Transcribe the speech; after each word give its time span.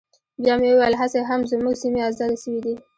بيا 0.43 0.53
مې 0.61 0.69
وويل 0.73 0.95
هسې 1.01 1.19
هم 1.29 1.41
زموږ 1.51 1.75
سيمې 1.83 2.01
ازادې 2.09 2.37
سوي 2.43 2.59
دي. 2.65 2.73